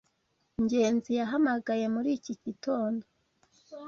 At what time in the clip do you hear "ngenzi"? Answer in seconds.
0.63-1.11